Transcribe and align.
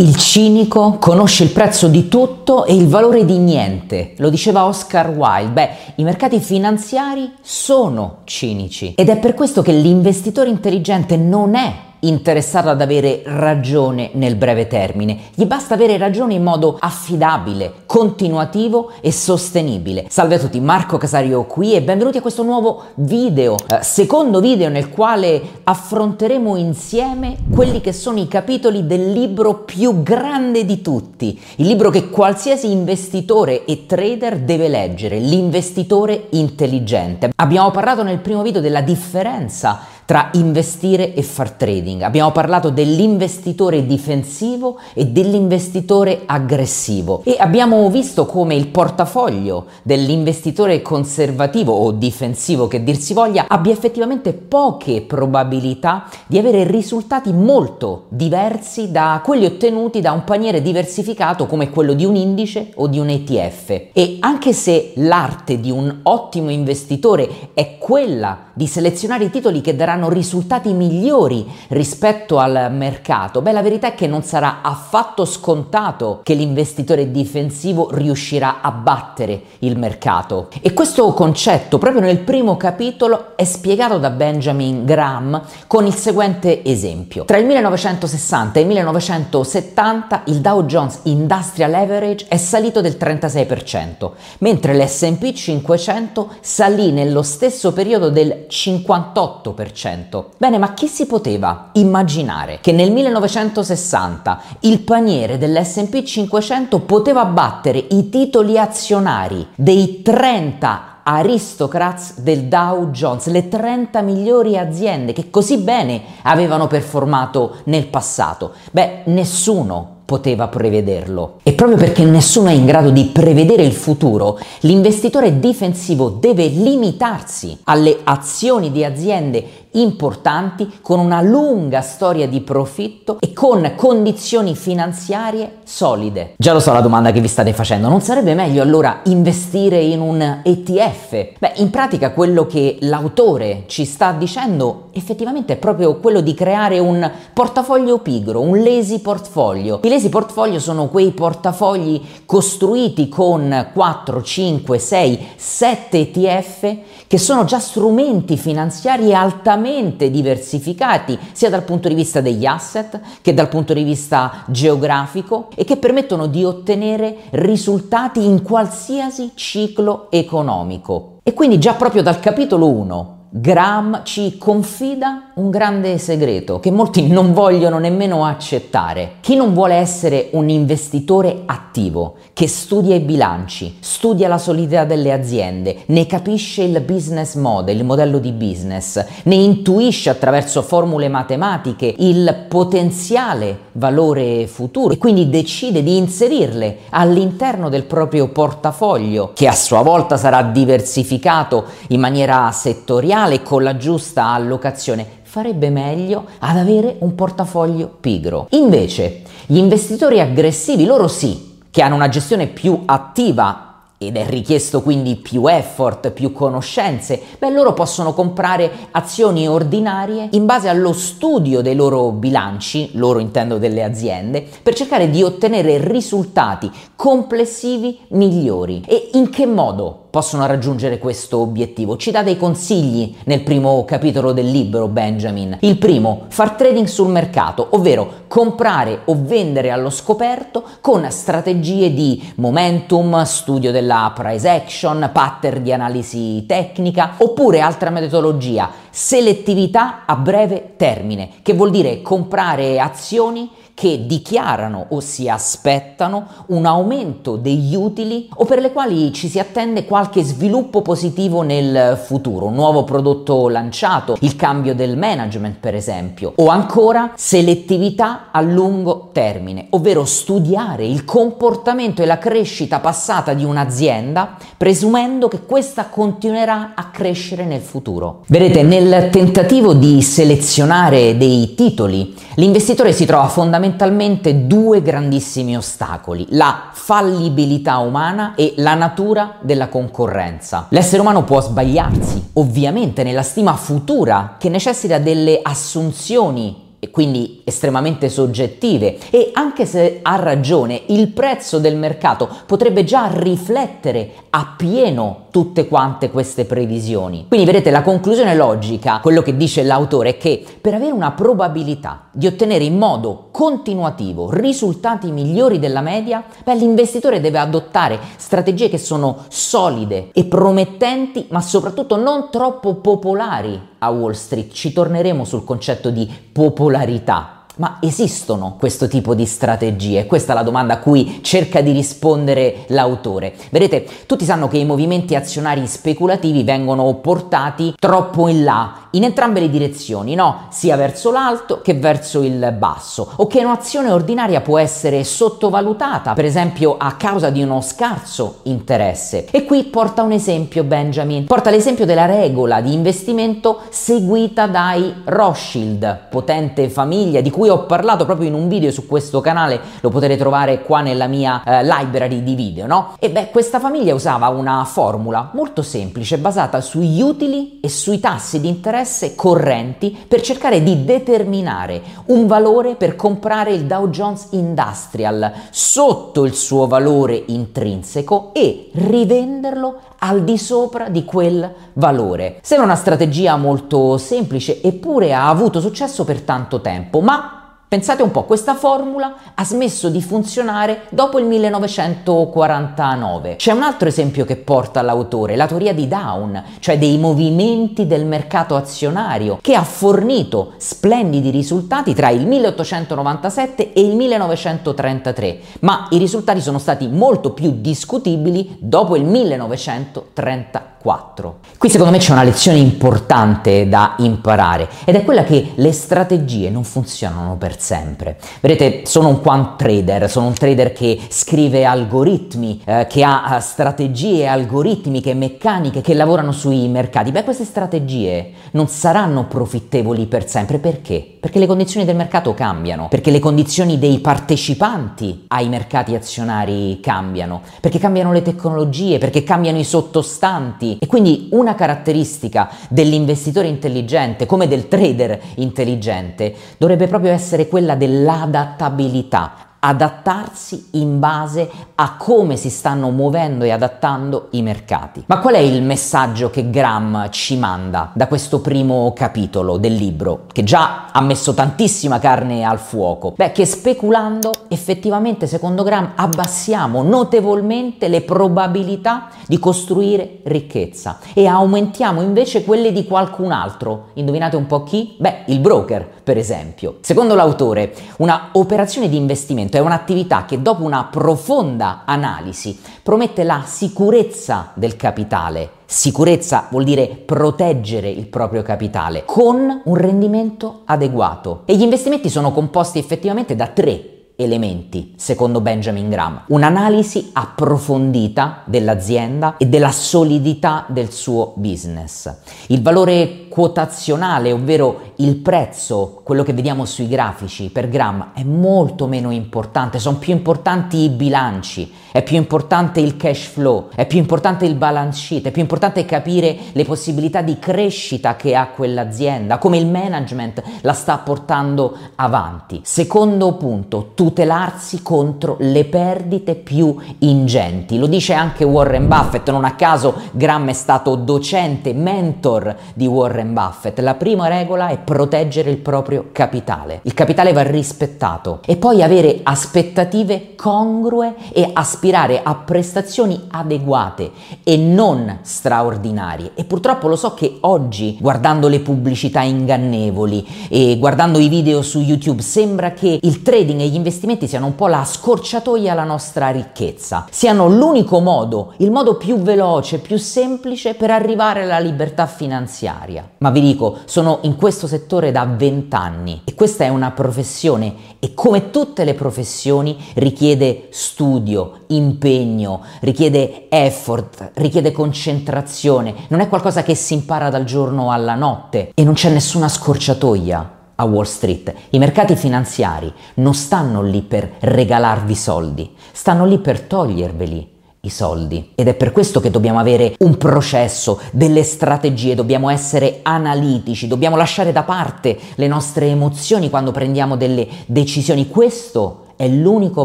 Il 0.00 0.16
cinico 0.16 0.96
conosce 0.98 1.44
il 1.44 1.50
prezzo 1.50 1.86
di 1.86 2.08
tutto 2.08 2.64
e 2.64 2.74
il 2.74 2.88
valore 2.88 3.26
di 3.26 3.36
niente. 3.36 4.14
Lo 4.16 4.30
diceva 4.30 4.64
Oscar 4.64 5.10
Wilde. 5.10 5.50
Beh, 5.52 5.70
i 5.96 6.04
mercati 6.04 6.40
finanziari 6.40 7.34
sono 7.42 8.20
cinici 8.24 8.94
ed 8.96 9.10
è 9.10 9.18
per 9.18 9.34
questo 9.34 9.60
che 9.60 9.72
l'investitore 9.72 10.48
intelligente 10.48 11.18
non 11.18 11.54
è 11.54 11.88
interessato 12.00 12.68
ad 12.68 12.80
avere 12.80 13.22
ragione 13.24 14.10
nel 14.14 14.36
breve 14.36 14.66
termine, 14.66 15.18
gli 15.34 15.44
basta 15.44 15.74
avere 15.74 15.98
ragione 15.98 16.34
in 16.34 16.42
modo 16.42 16.76
affidabile, 16.78 17.72
continuativo 17.86 18.92
e 19.00 19.12
sostenibile. 19.12 20.06
Salve 20.08 20.36
a 20.36 20.38
tutti, 20.38 20.60
Marco 20.60 20.96
Casario 20.96 21.44
qui 21.44 21.74
e 21.74 21.82
benvenuti 21.82 22.18
a 22.18 22.22
questo 22.22 22.42
nuovo 22.42 22.84
video, 22.96 23.56
eh, 23.68 23.82
secondo 23.82 24.40
video 24.40 24.68
nel 24.68 24.90
quale 24.90 25.40
affronteremo 25.64 26.56
insieme 26.56 27.36
quelli 27.52 27.80
che 27.80 27.92
sono 27.92 28.18
i 28.18 28.28
capitoli 28.28 28.86
del 28.86 29.12
libro 29.12 29.64
più 29.64 30.02
grande 30.02 30.64
di 30.64 30.80
tutti, 30.80 31.38
il 31.56 31.66
libro 31.66 31.90
che 31.90 32.08
qualsiasi 32.08 32.70
investitore 32.70 33.64
e 33.64 33.86
trader 33.86 34.38
deve 34.38 34.68
leggere, 34.68 35.18
l'investitore 35.18 36.26
intelligente. 36.30 37.30
Abbiamo 37.36 37.70
parlato 37.70 38.02
nel 38.02 38.18
primo 38.18 38.42
video 38.42 38.60
della 38.60 38.80
differenza 38.80 39.98
tra 40.10 40.30
investire 40.32 41.14
e 41.14 41.22
far 41.22 41.52
trading. 41.52 42.02
Abbiamo 42.02 42.32
parlato 42.32 42.70
dell'investitore 42.70 43.86
difensivo 43.86 44.80
e 44.92 45.06
dell'investitore 45.06 46.22
aggressivo 46.26 47.20
e 47.22 47.36
abbiamo 47.38 47.88
visto 47.90 48.26
come 48.26 48.56
il 48.56 48.66
portafoglio 48.66 49.66
dell'investitore 49.84 50.82
conservativo 50.82 51.72
o 51.72 51.92
difensivo 51.92 52.66
che 52.66 52.82
dir 52.82 52.96
si 52.96 53.14
voglia 53.14 53.44
abbia 53.46 53.70
effettivamente 53.70 54.32
poche 54.32 55.02
probabilità 55.02 56.08
di 56.26 56.38
avere 56.38 56.64
risultati 56.64 57.32
molto 57.32 58.06
diversi 58.08 58.90
da 58.90 59.22
quelli 59.24 59.44
ottenuti 59.44 60.00
da 60.00 60.10
un 60.10 60.24
paniere 60.24 60.60
diversificato 60.60 61.46
come 61.46 61.70
quello 61.70 61.92
di 61.92 62.04
un 62.04 62.16
indice 62.16 62.72
o 62.74 62.88
di 62.88 62.98
un 62.98 63.10
ETF. 63.10 63.90
E 63.92 64.16
anche 64.18 64.52
se 64.52 64.90
l'arte 64.96 65.60
di 65.60 65.70
un 65.70 66.00
ottimo 66.02 66.50
investitore 66.50 67.50
è 67.54 67.78
quella 67.78 68.48
di 68.54 68.66
selezionare 68.66 69.26
i 69.26 69.30
titoli 69.30 69.60
che 69.60 69.76
daranno 69.76 69.98
risultati 70.08 70.72
migliori 70.72 71.46
rispetto 71.68 72.38
al 72.38 72.68
mercato, 72.72 73.42
beh 73.42 73.52
la 73.52 73.62
verità 73.62 73.88
è 73.88 73.94
che 73.94 74.06
non 74.06 74.22
sarà 74.22 74.58
affatto 74.62 75.24
scontato 75.24 76.20
che 76.22 76.34
l'investitore 76.34 77.10
difensivo 77.10 77.88
riuscirà 77.92 78.60
a 78.60 78.70
battere 78.70 79.42
il 79.60 79.76
mercato. 79.78 80.48
E 80.60 80.72
questo 80.72 81.12
concetto 81.12 81.78
proprio 81.78 82.02
nel 82.02 82.20
primo 82.20 82.56
capitolo 82.56 83.36
è 83.36 83.44
spiegato 83.44 83.98
da 83.98 84.10
Benjamin 84.10 84.84
Graham 84.84 85.42
con 85.66 85.86
il 85.86 85.94
seguente 85.94 86.64
esempio. 86.64 87.24
Tra 87.24 87.38
il 87.38 87.46
1960 87.46 88.58
e 88.58 88.62
il 88.62 88.68
1970 88.68 90.22
il 90.26 90.40
Dow 90.40 90.64
Jones 90.64 91.00
Industrial 91.04 91.72
Average 91.74 92.26
è 92.28 92.36
salito 92.36 92.80
del 92.80 92.96
36%, 92.98 94.10
mentre 94.38 94.74
l'S&P 94.74 95.32
500 95.32 96.28
salì 96.40 96.92
nello 96.92 97.22
stesso 97.22 97.72
periodo 97.72 98.10
del 98.10 98.46
58%. 98.48 99.89
Bene, 100.36 100.58
ma 100.58 100.72
chi 100.72 100.86
si 100.86 101.06
poteva 101.06 101.70
immaginare 101.72 102.58
che 102.60 102.72
nel 102.72 102.92
1960 102.92 104.40
il 104.60 104.80
paniere 104.80 105.38
dell'S&P 105.38 106.02
500 106.02 106.80
poteva 106.80 107.24
battere 107.24 107.84
i 107.90 108.08
titoli 108.08 108.58
azionari 108.58 109.46
dei 109.54 110.02
30 110.02 110.90
aristocrats 111.02 112.20
del 112.20 112.44
Dow 112.44 112.90
Jones, 112.90 113.26
le 113.26 113.48
30 113.48 114.00
migliori 114.02 114.56
aziende 114.56 115.12
che 115.12 115.30
così 115.30 115.58
bene 115.58 116.02
avevano 116.22 116.66
performato 116.66 117.56
nel 117.64 117.86
passato? 117.86 118.52
Beh, 118.70 119.02
nessuno 119.06 119.98
poteva 120.10 120.48
prevederlo. 120.48 121.36
E 121.44 121.52
proprio 121.52 121.76
perché 121.76 122.02
nessuno 122.02 122.48
è 122.48 122.52
in 122.52 122.66
grado 122.66 122.90
di 122.90 123.04
prevedere 123.04 123.62
il 123.62 123.72
futuro, 123.72 124.40
l'investitore 124.62 125.38
difensivo 125.38 126.08
deve 126.08 126.48
limitarsi 126.48 127.56
alle 127.64 128.00
azioni 128.02 128.72
di 128.72 128.84
aziende 128.84 129.59
importanti 129.72 130.78
con 130.80 130.98
una 130.98 131.20
lunga 131.20 131.80
storia 131.80 132.26
di 132.26 132.40
profitto 132.40 133.18
e 133.20 133.32
con 133.32 133.72
condizioni 133.76 134.56
finanziarie 134.56 135.58
solide. 135.64 136.34
Già 136.36 136.52
lo 136.52 136.60
so 136.60 136.72
la 136.72 136.80
domanda 136.80 137.12
che 137.12 137.20
vi 137.20 137.28
state 137.28 137.52
facendo, 137.52 137.88
non 137.88 138.00
sarebbe 138.00 138.34
meglio 138.34 138.62
allora 138.62 139.00
investire 139.04 139.80
in 139.80 140.00
un 140.00 140.40
ETF? 140.42 141.38
Beh, 141.38 141.52
in 141.56 141.70
pratica 141.70 142.12
quello 142.12 142.46
che 142.46 142.78
l'autore 142.80 143.64
ci 143.66 143.84
sta 143.84 144.12
dicendo 144.12 144.88
effettivamente 144.92 145.52
è 145.52 145.56
proprio 145.56 145.96
quello 145.98 146.20
di 146.20 146.34
creare 146.34 146.78
un 146.78 147.08
portafoglio 147.32 147.98
pigro, 147.98 148.40
un 148.40 148.62
lazy 148.62 148.98
portfolio. 149.00 149.80
I 149.82 149.88
lazy 149.88 150.08
portfolio 150.08 150.58
sono 150.58 150.88
quei 150.88 151.12
portafogli 151.12 152.00
costruiti 152.26 153.08
con 153.08 153.68
4, 153.72 154.22
5, 154.22 154.78
6, 154.78 155.26
7 155.36 155.98
ETF 155.98 156.76
che 157.06 157.18
sono 157.18 157.44
già 157.44 157.58
strumenti 157.58 158.36
finanziari 158.36 159.14
altamente 159.14 159.59
diversificati 159.66 161.18
sia 161.32 161.50
dal 161.50 161.64
punto 161.64 161.88
di 161.88 161.94
vista 161.94 162.20
degli 162.20 162.46
asset 162.46 163.00
che 163.20 163.34
dal 163.34 163.48
punto 163.48 163.72
di 163.72 163.82
vista 163.82 164.44
geografico 164.46 165.48
e 165.54 165.64
che 165.64 165.76
permettono 165.76 166.26
di 166.26 166.44
ottenere 166.44 167.16
risultati 167.30 168.24
in 168.24 168.42
qualsiasi 168.42 169.32
ciclo 169.34 170.10
economico. 170.10 171.18
E 171.22 171.34
quindi 171.34 171.58
già 171.58 171.74
proprio 171.74 172.02
dal 172.02 172.20
capitolo 172.20 172.68
1 172.68 173.18
Graham 173.32 174.02
ci 174.02 174.36
confida 174.38 175.29
un 175.40 175.48
grande 175.48 175.96
segreto 175.96 176.60
che 176.60 176.70
molti 176.70 177.06
non 177.06 177.32
vogliono 177.32 177.78
nemmeno 177.78 178.26
accettare. 178.26 179.12
Chi 179.20 179.36
non 179.36 179.54
vuole 179.54 179.74
essere 179.74 180.28
un 180.32 180.50
investitore 180.50 181.44
attivo, 181.46 182.16
che 182.34 182.46
studia 182.46 182.94
i 182.94 183.00
bilanci, 183.00 183.78
studia 183.80 184.28
la 184.28 184.36
solidità 184.36 184.84
delle 184.84 185.12
aziende, 185.12 185.78
ne 185.86 186.04
capisce 186.04 186.62
il 186.62 186.82
business 186.82 187.36
model, 187.36 187.78
il 187.78 187.84
modello 187.84 188.18
di 188.18 188.32
business, 188.32 189.02
ne 189.22 189.34
intuisce 189.34 190.10
attraverso 190.10 190.60
formule 190.60 191.08
matematiche 191.08 191.94
il 191.98 192.44
potenziale 192.46 193.68
valore 193.72 194.46
futuro 194.46 194.92
e 194.92 194.98
quindi 194.98 195.30
decide 195.30 195.82
di 195.82 195.96
inserirle 195.96 196.80
all'interno 196.90 197.70
del 197.70 197.84
proprio 197.84 198.28
portafoglio, 198.28 199.30
che 199.34 199.48
a 199.48 199.52
sua 199.52 199.80
volta 199.80 200.18
sarà 200.18 200.42
diversificato 200.42 201.64
in 201.88 202.00
maniera 202.00 202.50
settoriale 202.52 203.42
con 203.42 203.62
la 203.62 203.78
giusta 203.78 204.26
allocazione 204.26 205.18
farebbe 205.30 205.70
meglio 205.70 206.24
ad 206.40 206.56
avere 206.56 206.96
un 206.98 207.14
portafoglio 207.14 207.86
pigro. 208.00 208.48
Invece, 208.50 209.22
gli 209.46 209.58
investitori 209.58 210.18
aggressivi, 210.18 210.84
loro 210.84 211.06
sì, 211.06 211.58
che 211.70 211.82
hanno 211.82 211.94
una 211.94 212.08
gestione 212.08 212.48
più 212.48 212.82
attiva 212.84 213.66
ed 213.96 214.16
è 214.16 214.26
richiesto 214.26 214.82
quindi 214.82 215.14
più 215.14 215.46
effort, 215.46 216.10
più 216.10 216.32
conoscenze, 216.32 217.20
beh 217.38 217.50
loro 217.50 217.74
possono 217.74 218.12
comprare 218.12 218.88
azioni 218.90 219.46
ordinarie 219.46 220.30
in 220.32 220.46
base 220.46 220.68
allo 220.68 220.92
studio 220.92 221.60
dei 221.60 221.76
loro 221.76 222.10
bilanci, 222.10 222.90
loro 222.94 223.20
intendo 223.20 223.58
delle 223.58 223.84
aziende, 223.84 224.44
per 224.62 224.74
cercare 224.74 225.10
di 225.10 225.22
ottenere 225.22 225.78
risultati 225.78 226.68
complessivi 226.96 228.00
migliori. 228.08 228.82
E 228.84 229.10
in 229.12 229.30
che 229.30 229.46
modo 229.46 229.99
possono 230.10 230.46
raggiungere 230.46 230.98
questo 230.98 231.38
obiettivo. 231.38 231.96
Ci 231.96 232.10
dà 232.10 232.22
dei 232.22 232.36
consigli 232.36 233.14
nel 233.24 233.42
primo 233.42 233.84
capitolo 233.84 234.32
del 234.32 234.50
libro 234.50 234.88
Benjamin. 234.88 235.58
Il 235.60 235.78
primo, 235.78 236.24
far 236.28 236.52
trading 236.52 236.86
sul 236.86 237.08
mercato, 237.08 237.68
ovvero 237.70 238.24
comprare 238.26 239.02
o 239.04 239.16
vendere 239.16 239.70
allo 239.70 239.90
scoperto 239.90 240.64
con 240.80 241.06
strategie 241.10 241.94
di 241.94 242.32
momentum, 242.36 243.22
studio 243.22 243.70
della 243.72 244.12
price 244.14 244.48
action, 244.48 245.10
pattern 245.12 245.62
di 245.62 245.72
analisi 245.72 246.44
tecnica, 246.46 247.14
oppure 247.18 247.60
altra 247.60 247.90
metodologia, 247.90 248.70
selettività 248.90 250.04
a 250.04 250.16
breve 250.16 250.74
termine, 250.76 251.30
che 251.42 251.54
vuol 251.54 251.70
dire 251.70 252.02
comprare 252.02 252.80
azioni 252.80 253.50
che 253.80 254.04
dichiarano 254.04 254.88
o 254.90 255.00
si 255.00 255.26
aspettano 255.26 256.26
un 256.48 256.66
aumento 256.66 257.36
degli 257.36 257.74
utili 257.74 258.28
o 258.34 258.44
per 258.44 258.60
le 258.60 258.72
quali 258.72 259.10
ci 259.14 259.26
si 259.26 259.38
attende 259.38 259.86
qualche 259.86 260.22
sviluppo 260.22 260.82
positivo 260.82 261.40
nel 261.40 261.98
futuro, 262.04 262.44
un 262.44 262.56
nuovo 262.56 262.84
prodotto 262.84 263.48
lanciato, 263.48 264.18
il 264.20 264.36
cambio 264.36 264.74
del 264.74 264.98
management 264.98 265.60
per 265.60 265.74
esempio, 265.74 266.34
o 266.36 266.48
ancora 266.48 267.12
selettività 267.14 268.26
a 268.30 268.42
lungo 268.42 269.08
termine, 269.14 269.68
ovvero 269.70 270.04
studiare 270.04 270.84
il 270.84 271.06
comportamento 271.06 272.02
e 272.02 272.04
la 272.04 272.18
crescita 272.18 272.80
passata 272.80 273.32
di 273.32 273.44
un'azienda 273.44 274.36
presumendo 274.58 275.28
che 275.28 275.46
questa 275.46 275.86
continuerà 275.86 276.72
a 276.74 276.90
crescere 276.90 277.46
nel 277.46 277.62
futuro. 277.62 278.24
Vedete, 278.26 278.62
nel 278.62 279.08
tentativo 279.08 279.72
di 279.72 280.02
selezionare 280.02 281.16
dei 281.16 281.54
titoli, 281.54 282.14
l'investitore 282.34 282.92
si 282.92 283.06
trova 283.06 283.28
fondamentalmente 283.28 283.68
fondamentalmente 283.70 284.46
due 284.46 284.82
grandissimi 284.82 285.56
ostacoli, 285.56 286.26
la 286.30 286.70
fallibilità 286.72 287.78
umana 287.78 288.34
e 288.34 288.54
la 288.56 288.74
natura 288.74 289.36
della 289.40 289.68
concorrenza. 289.68 290.66
L'essere 290.70 291.00
umano 291.00 291.24
può 291.24 291.40
sbagliarsi, 291.40 292.30
ovviamente, 292.34 293.02
nella 293.02 293.22
stima 293.22 293.54
futura 293.54 294.36
che 294.38 294.48
necessita 294.48 294.98
delle 294.98 295.40
assunzioni 295.42 296.68
e 296.80 296.90
quindi 296.90 297.42
estremamente 297.44 298.08
soggettive 298.08 298.96
e 299.10 299.30
anche 299.34 299.66
se 299.66 300.00
ha 300.02 300.16
ragione 300.16 300.82
il 300.86 301.08
prezzo 301.08 301.58
del 301.58 301.76
mercato 301.76 302.28
potrebbe 302.46 302.84
già 302.84 303.10
riflettere 303.12 304.12
appieno 304.30 305.26
tutte 305.30 305.68
quante 305.68 306.10
queste 306.10 306.46
previsioni. 306.46 307.26
Quindi 307.28 307.46
vedete 307.46 307.70
la 307.70 307.82
conclusione 307.82 308.34
logica, 308.34 309.00
quello 309.00 309.20
che 309.22 309.36
dice 309.36 309.62
l'autore 309.62 310.10
è 310.10 310.16
che 310.16 310.42
per 310.60 310.74
avere 310.74 310.92
una 310.92 311.12
probabilità 311.12 312.08
di 312.12 312.26
ottenere 312.26 312.64
in 312.64 312.78
modo 312.78 313.28
continuativo 313.30 314.30
risultati 314.30 315.12
migliori 315.12 315.58
della 315.58 315.82
media, 315.82 316.24
beh, 316.42 316.54
l'investitore 316.54 317.20
deve 317.20 317.38
adottare 317.38 317.98
strategie 318.16 318.70
che 318.70 318.78
sono 318.78 319.24
solide 319.28 320.08
e 320.12 320.24
promettenti, 320.24 321.26
ma 321.28 321.42
soprattutto 321.42 321.96
non 321.96 322.28
troppo 322.30 322.76
popolari 322.76 323.68
a 323.80 323.90
Wall 323.90 324.14
Street. 324.14 324.52
Ci 324.52 324.72
torneremo 324.72 325.24
sul 325.24 325.44
concetto 325.44 325.90
di 325.90 326.10
popolarità 326.32 327.39
ma 327.56 327.78
esistono 327.80 328.56
questo 328.58 328.88
tipo 328.88 329.14
di 329.14 329.26
strategie? 329.26 330.06
Questa 330.06 330.32
è 330.32 330.34
la 330.34 330.42
domanda 330.42 330.74
a 330.74 330.78
cui 330.78 331.20
cerca 331.22 331.60
di 331.60 331.72
rispondere 331.72 332.64
l'autore. 332.68 333.34
Vedete, 333.50 333.86
tutti 334.06 334.24
sanno 334.24 334.48
che 334.48 334.56
i 334.56 334.64
movimenti 334.64 335.14
azionari 335.14 335.66
speculativi 335.66 336.42
vengono 336.42 336.94
portati 336.94 337.74
troppo 337.78 338.28
in 338.28 338.44
là, 338.44 338.88
in 338.92 339.04
entrambe 339.04 339.40
le 339.40 339.50
direzioni, 339.50 340.14
no? 340.14 340.46
Sia 340.50 340.76
verso 340.76 341.10
l'alto 341.10 341.60
che 341.60 341.74
verso 341.74 342.22
il 342.22 342.54
basso, 342.58 343.12
o 343.16 343.26
che 343.26 343.44
un'azione 343.44 343.90
ordinaria 343.90 344.40
può 344.40 344.58
essere 344.58 345.04
sottovalutata, 345.04 346.14
per 346.14 346.24
esempio 346.24 346.76
a 346.78 346.92
causa 346.92 347.30
di 347.30 347.42
uno 347.42 347.60
scarso 347.60 348.38
interesse. 348.44 349.26
E 349.30 349.44
qui 349.44 349.64
porta 349.64 350.02
un 350.02 350.12
esempio 350.12 350.64
Benjamin, 350.64 351.26
porta 351.26 351.50
l'esempio 351.50 351.84
della 351.84 352.06
regola 352.06 352.60
di 352.60 352.72
investimento 352.72 353.60
seguita 353.68 354.46
dai 354.46 355.02
Rothschild, 355.04 356.06
potente 356.08 356.68
famiglia 356.70 357.20
di 357.20 357.30
cui 357.30 357.48
ho 357.50 357.66
parlato 357.66 358.04
proprio 358.04 358.28
in 358.28 358.34
un 358.34 358.48
video 358.48 358.70
su 358.70 358.86
questo 358.86 359.20
canale, 359.20 359.60
lo 359.80 359.90
potete 359.90 360.16
trovare 360.16 360.62
qua 360.62 360.80
nella 360.80 361.06
mia 361.06 361.42
eh, 361.44 361.64
library 361.64 362.22
di 362.22 362.34
video, 362.34 362.66
no? 362.66 362.94
E 362.98 363.10
beh, 363.10 363.30
questa 363.30 363.58
famiglia 363.58 363.94
usava 363.94 364.28
una 364.28 364.64
formula 364.64 365.30
molto 365.34 365.62
semplice 365.62 366.18
basata 366.18 366.60
sugli 366.60 367.00
utili 367.00 367.60
e 367.60 367.68
sui 367.68 368.00
tassi 368.00 368.40
di 368.40 368.48
interesse 368.48 369.14
correnti 369.14 369.96
per 370.06 370.20
cercare 370.20 370.62
di 370.62 370.84
determinare 370.84 371.82
un 372.06 372.26
valore 372.26 372.74
per 372.74 372.96
comprare 372.96 373.52
il 373.52 373.64
Dow 373.64 373.88
Jones 373.88 374.28
Industrial 374.30 375.32
sotto 375.50 376.24
il 376.24 376.34
suo 376.34 376.66
valore 376.66 377.22
intrinseco 377.26 378.30
e 378.32 378.70
rivenderlo 378.72 379.80
al 379.98 380.22
di 380.24 380.38
sopra 380.38 380.88
di 380.88 381.04
quel 381.04 381.52
valore. 381.74 382.38
Sembra 382.42 382.66
una 382.66 382.76
strategia 382.76 383.36
molto 383.36 383.98
semplice 383.98 384.62
eppure 384.62 385.12
ha 385.12 385.28
avuto 385.28 385.60
successo 385.60 386.04
per 386.04 386.22
tanto 386.22 386.60
tempo, 386.60 387.00
ma 387.00 387.39
Pensate 387.70 388.02
un 388.02 388.10
po', 388.10 388.24
questa 388.24 388.56
formula 388.56 389.14
ha 389.32 389.44
smesso 389.44 389.90
di 389.90 390.02
funzionare 390.02 390.86
dopo 390.88 391.20
il 391.20 391.24
1949. 391.26 393.36
C'è 393.36 393.52
un 393.52 393.62
altro 393.62 393.86
esempio 393.86 394.24
che 394.24 394.34
porta 394.34 394.82
l'autore, 394.82 395.36
la 395.36 395.46
teoria 395.46 395.72
di 395.72 395.86
Down, 395.86 396.42
cioè 396.58 396.78
dei 396.78 396.98
movimenti 396.98 397.86
del 397.86 398.06
mercato 398.06 398.56
azionario, 398.56 399.38
che 399.40 399.54
ha 399.54 399.62
fornito 399.62 400.54
splendidi 400.56 401.30
risultati 401.30 401.94
tra 401.94 402.08
il 402.08 402.26
1897 402.26 403.72
e 403.72 403.82
il 403.82 403.94
1933, 403.94 405.40
ma 405.60 405.86
i 405.90 405.98
risultati 405.98 406.40
sono 406.40 406.58
stati 406.58 406.88
molto 406.88 407.30
più 407.30 407.60
discutibili 407.60 408.56
dopo 408.58 408.96
il 408.96 409.04
1934. 409.04 410.69
4. 410.80 411.38
Qui 411.58 411.68
secondo 411.68 411.92
me 411.92 411.98
c'è 411.98 412.12
una 412.12 412.22
lezione 412.22 412.56
importante 412.56 413.68
da 413.68 413.96
imparare 413.98 414.66
ed 414.86 414.94
è 414.94 415.04
quella 415.04 415.24
che 415.24 415.52
le 415.56 415.72
strategie 415.72 416.48
non 416.48 416.64
funzionano 416.64 417.36
per 417.36 417.60
sempre. 417.60 418.18
Vedete, 418.40 418.86
sono 418.86 419.08
un 419.08 419.20
quant 419.20 419.56
trader, 419.56 420.08
sono 420.08 420.28
un 420.28 420.32
trader 420.32 420.72
che 420.72 420.98
scrive 421.08 421.66
algoritmi, 421.66 422.62
eh, 422.64 422.86
che 422.88 423.04
ha 423.04 423.36
eh, 423.36 423.40
strategie 423.40 424.26
algoritmiche, 424.26 425.12
meccaniche 425.12 425.82
che 425.82 425.92
lavorano 425.92 426.32
sui 426.32 426.66
mercati. 426.68 427.12
Beh, 427.12 427.24
queste 427.24 427.44
strategie 427.44 428.30
non 428.52 428.66
saranno 428.66 429.26
profittevoli 429.26 430.06
per 430.06 430.26
sempre 430.26 430.58
perché? 430.58 431.18
Perché 431.20 431.38
le 431.38 431.46
condizioni 431.46 431.84
del 431.84 431.96
mercato 431.96 432.32
cambiano, 432.32 432.88
perché 432.88 433.10
le 433.10 433.18
condizioni 433.18 433.78
dei 433.78 433.98
partecipanti 433.98 435.24
ai 435.28 435.48
mercati 435.48 435.94
azionari 435.94 436.80
cambiano, 436.80 437.42
perché 437.60 437.78
cambiano 437.78 438.12
le 438.12 438.22
tecnologie, 438.22 438.96
perché 438.96 439.22
cambiano 439.22 439.58
i 439.58 439.64
sottostanti 439.64 440.69
e 440.78 440.86
quindi 440.86 441.28
una 441.32 441.54
caratteristica 441.54 442.50
dell'investitore 442.68 443.48
intelligente 443.48 444.26
come 444.26 444.48
del 444.48 444.68
trader 444.68 445.20
intelligente 445.36 446.34
dovrebbe 446.58 446.86
proprio 446.86 447.12
essere 447.12 447.48
quella 447.48 447.74
dell'adattabilità 447.74 449.49
adattarsi 449.60 450.68
in 450.72 450.98
base 450.98 451.50
a 451.74 451.96
come 451.96 452.36
si 452.36 452.50
stanno 452.50 452.90
muovendo 452.90 453.44
e 453.44 453.50
adattando 453.50 454.28
i 454.30 454.42
mercati. 454.42 455.04
Ma 455.06 455.18
qual 455.18 455.34
è 455.34 455.38
il 455.38 455.62
messaggio 455.62 456.30
che 456.30 456.50
Graham 456.50 457.10
ci 457.10 457.36
manda 457.36 457.90
da 457.94 458.06
questo 458.06 458.40
primo 458.40 458.92
capitolo 458.94 459.56
del 459.58 459.74
libro, 459.74 460.24
che 460.32 460.44
già 460.44 460.86
ha 460.92 461.00
messo 461.00 461.34
tantissima 461.34 461.98
carne 461.98 462.44
al 462.44 462.58
fuoco? 462.58 463.12
Beh, 463.16 463.32
che 463.32 463.44
speculando 463.44 464.32
effettivamente, 464.48 465.26
secondo 465.26 465.62
Graham, 465.62 465.92
abbassiamo 465.94 466.82
notevolmente 466.82 467.88
le 467.88 468.00
probabilità 468.02 469.08
di 469.26 469.38
costruire 469.38 470.20
ricchezza 470.24 470.98
e 471.14 471.26
aumentiamo 471.26 472.00
invece 472.00 472.44
quelle 472.44 472.72
di 472.72 472.84
qualcun 472.84 473.32
altro. 473.32 473.88
Indovinate 473.94 474.36
un 474.36 474.46
po' 474.46 474.62
chi? 474.62 474.96
Beh, 474.98 475.24
il 475.26 475.40
broker, 475.40 475.86
per 476.02 476.16
esempio. 476.16 476.78
Secondo 476.80 477.14
l'autore, 477.14 477.74
una 477.98 478.30
operazione 478.32 478.88
di 478.88 478.96
investimento 478.96 479.49
investimento 479.50 479.58
è 479.58 479.60
un'attività 479.60 480.24
che 480.24 480.40
dopo 480.40 480.62
una 480.62 480.84
profonda 480.84 481.82
analisi 481.84 482.58
promette 482.82 483.24
la 483.24 483.42
sicurezza 483.44 484.52
del 484.54 484.76
capitale. 484.76 485.58
Sicurezza 485.66 486.46
vuol 486.50 486.64
dire 486.64 486.86
proteggere 486.86 487.88
il 487.88 488.06
proprio 488.06 488.42
capitale 488.42 489.04
con 489.04 489.62
un 489.64 489.74
rendimento 489.74 490.62
adeguato. 490.64 491.42
E 491.44 491.56
gli 491.56 491.62
investimenti 491.62 492.08
sono 492.08 492.32
composti 492.32 492.78
effettivamente 492.78 493.36
da 493.36 493.48
tre 493.48 493.89
elementi, 494.22 494.94
secondo 494.96 495.40
Benjamin 495.40 495.88
Graham. 495.88 496.22
Un'analisi 496.28 497.10
approfondita 497.12 498.42
dell'azienda 498.44 499.36
e 499.38 499.46
della 499.46 499.72
solidità 499.72 500.66
del 500.68 500.90
suo 500.90 501.32
business. 501.36 502.14
Il 502.48 502.62
valore 502.62 503.28
quotazionale, 503.28 504.32
ovvero 504.32 504.92
il 504.96 505.16
prezzo, 505.16 506.00
quello 506.04 506.22
che 506.22 506.32
vediamo 506.32 506.64
sui 506.64 506.88
grafici 506.88 507.48
per 507.48 507.68
Graham, 507.68 508.10
è 508.14 508.24
molto 508.24 508.86
meno 508.86 509.10
importante, 509.10 509.78
sono 509.78 509.98
più 509.98 510.12
importanti 510.12 510.78
i 510.78 510.88
bilanci, 510.90 511.72
è 511.92 512.02
più 512.02 512.16
importante 512.16 512.80
il 512.80 512.96
cash 512.96 513.26
flow, 513.28 513.68
è 513.74 513.86
più 513.86 513.98
importante 513.98 514.44
il 514.44 514.56
balance 514.56 515.00
sheet, 515.00 515.26
è 515.26 515.30
più 515.30 515.40
importante 515.42 515.84
capire 515.84 516.36
le 516.52 516.64
possibilità 516.64 517.22
di 517.22 517.38
crescita 517.38 518.16
che 518.16 518.34
ha 518.34 518.48
quell'azienda, 518.48 519.38
come 519.38 519.58
il 519.58 519.66
management 519.66 520.42
la 520.60 520.72
sta 520.72 520.98
portando 520.98 521.76
avanti. 521.94 522.60
Secondo 522.64 523.34
punto, 523.34 523.92
tutelarsi 524.10 524.82
contro 524.82 525.36
le 525.38 525.64
perdite 525.66 526.34
più 526.34 526.74
ingenti. 526.98 527.78
Lo 527.78 527.86
dice 527.86 528.12
anche 528.12 528.42
Warren 528.42 528.88
Buffett, 528.88 529.30
non 529.30 529.44
a 529.44 529.54
caso 529.54 529.94
Graham 530.10 530.48
è 530.48 530.52
stato 530.52 530.96
docente, 530.96 531.72
mentor 531.72 532.56
di 532.74 532.88
Warren 532.88 533.32
Buffett. 533.32 533.78
La 533.78 533.94
prima 533.94 534.26
regola 534.26 534.68
è 534.68 534.78
proteggere 534.78 535.50
il 535.50 535.58
proprio 535.58 536.08
capitale. 536.10 536.80
Il 536.82 536.94
capitale 536.94 537.32
va 537.32 537.42
rispettato 537.42 538.40
e 538.44 538.56
poi 538.56 538.82
avere 538.82 539.20
aspettative 539.22 540.34
congrue 540.34 541.14
e 541.32 541.48
aspirare 541.52 542.20
a 542.24 542.34
prestazioni 542.34 543.28
adeguate 543.30 544.10
e 544.42 544.56
non 544.56 545.20
straordinarie. 545.22 546.32
E 546.34 546.44
purtroppo 546.44 546.88
lo 546.88 546.96
so 546.96 547.14
che 547.14 547.38
oggi, 547.42 547.96
guardando 548.00 548.48
le 548.48 548.58
pubblicità 548.58 549.20
ingannevoli 549.20 550.26
e 550.48 550.76
guardando 550.80 551.20
i 551.20 551.28
video 551.28 551.62
su 551.62 551.78
YouTube, 551.78 552.22
sembra 552.22 552.72
che 552.72 552.98
il 553.00 553.22
trading 553.22 553.60
e 553.60 553.68
gli 553.68 553.76
investimenti 553.76 553.98
siano 554.26 554.46
un 554.46 554.54
po' 554.54 554.66
la 554.66 554.84
scorciatoia 554.84 555.72
alla 555.72 555.84
nostra 555.84 556.30
ricchezza, 556.30 557.06
siano 557.10 557.48
l'unico 557.48 558.00
modo, 558.00 558.54
il 558.58 558.70
modo 558.70 558.96
più 558.96 559.18
veloce, 559.18 559.78
più 559.78 559.98
semplice 559.98 560.74
per 560.74 560.90
arrivare 560.90 561.42
alla 561.42 561.58
libertà 561.58 562.06
finanziaria. 562.06 563.08
Ma 563.18 563.30
vi 563.30 563.40
dico, 563.40 563.78
sono 563.86 564.18
in 564.22 564.36
questo 564.36 564.66
settore 564.66 564.88
settore 564.90 565.12
da 565.12 565.24
20 565.24 565.76
anni 565.76 566.22
e 566.24 566.34
questa 566.34 566.64
è 566.64 566.68
una 566.68 566.90
professione 566.90 567.74
e 567.98 568.12
come 568.14 568.50
tutte 568.50 568.84
le 568.84 568.94
professioni 568.94 569.76
richiede 569.94 570.68
studio, 570.70 571.60
impegno, 571.68 572.62
richiede 572.80 573.48
effort, 573.48 574.32
richiede 574.34 574.72
concentrazione, 574.72 575.94
non 576.08 576.20
è 576.20 576.28
qualcosa 576.28 576.62
che 576.62 576.74
si 576.74 576.94
impara 576.94 577.30
dal 577.30 577.44
giorno 577.44 577.92
alla 577.92 578.14
notte 578.14 578.72
e 578.74 578.84
non 578.84 578.94
c'è 578.94 579.10
nessuna 579.10 579.48
scorciatoia 579.48 580.58
a 580.80 580.84
Wall 580.84 581.04
Street. 581.04 581.52
I 581.70 581.78
mercati 581.78 582.16
finanziari 582.16 582.92
non 583.16 583.34
stanno 583.34 583.82
lì 583.82 584.00
per 584.00 584.32
regalarvi 584.40 585.14
soldi, 585.14 585.70
stanno 585.92 586.24
lì 586.24 586.38
per 586.38 586.62
toglierveli 586.62 587.58
i 587.82 587.90
soldi. 587.90 588.52
Ed 588.54 588.68
è 588.68 588.74
per 588.74 588.92
questo 588.92 589.20
che 589.20 589.30
dobbiamo 589.30 589.58
avere 589.58 589.94
un 589.98 590.16
processo, 590.16 591.00
delle 591.12 591.42
strategie, 591.42 592.14
dobbiamo 592.14 592.48
essere 592.48 593.00
analitici, 593.02 593.86
dobbiamo 593.86 594.16
lasciare 594.16 594.52
da 594.52 594.62
parte 594.62 595.18
le 595.34 595.46
nostre 595.46 595.86
emozioni 595.86 596.50
quando 596.50 596.72
prendiamo 596.72 597.16
delle 597.16 597.46
decisioni. 597.66 598.28
Questo 598.28 599.08
è 599.16 599.28
l'unico 599.28 599.84